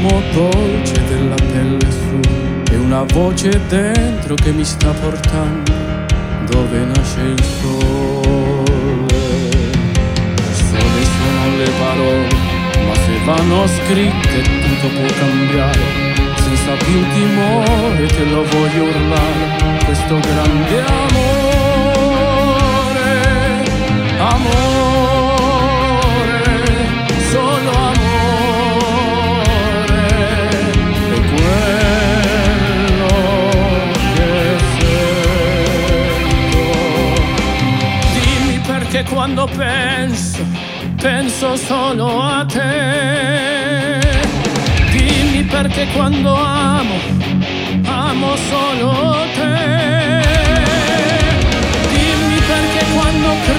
profumo 0.00 0.22
dolce 0.32 1.04
della 1.04 1.34
pelle 1.34 1.90
su 1.90 2.20
e 2.72 2.76
una 2.76 3.02
voce 3.02 3.60
dentro 3.68 4.34
che 4.34 4.52
mi 4.52 4.64
sta 4.64 4.90
portando 4.92 5.72
dove 6.48 6.84
nasce 6.84 7.20
il 7.20 7.42
sole. 7.60 9.08
Sole 10.52 11.04
sono 11.04 11.56
le 11.56 11.70
parole, 11.78 12.28
ma 12.86 12.94
se 12.94 13.24
vanno 13.24 13.66
scritte 13.66 14.42
tutto 14.42 14.88
può 14.94 15.06
cambiare. 15.18 16.08
Senza 16.36 16.72
più 16.84 17.04
timore 17.14 18.06
te 18.06 18.24
lo 18.24 18.44
voglio 18.44 18.84
urlare, 18.84 19.84
questo 19.84 20.18
grande 20.18 20.84
amore, 20.84 21.39
quando 39.10 39.46
penso, 39.46 40.38
penso 40.96 41.56
solo 41.56 42.22
a 42.22 42.44
te. 42.46 43.98
Dimmi 44.92 45.42
perché 45.44 45.86
quando 45.92 46.34
amo, 46.34 46.94
amo 47.84 48.36
solo 48.36 49.26
te. 49.34 50.22
Dimmi 51.92 52.40
perché 52.46 52.84
quando 52.94 53.28
credo, 53.44 53.49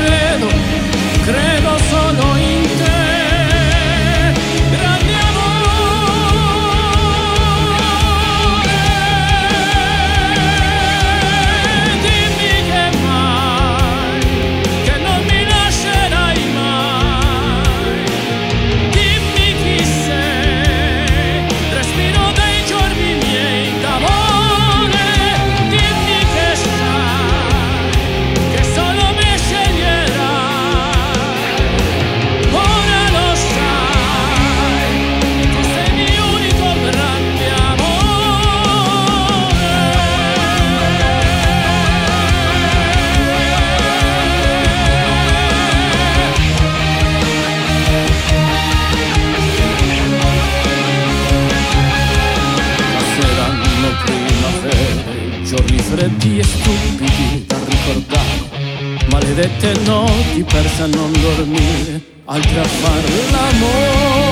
giorni 55.51 55.79
freddi 55.79 56.39
e 56.39 56.43
stupidi 56.43 57.43
da 57.45 57.57
ricordare, 57.67 59.03
maledette 59.09 59.73
notti 59.83 60.43
perse 60.43 60.83
a 60.83 60.85
non 60.85 61.11
dormire, 61.11 62.01
altri 62.23 62.57
a 62.57 62.63
fare 62.63 63.07
l'amore, 63.31 64.30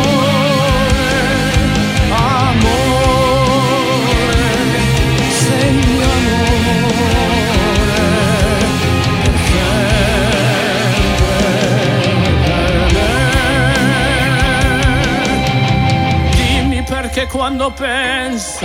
quando 17.49 17.71
penso, 17.71 18.63